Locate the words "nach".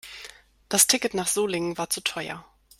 1.13-1.27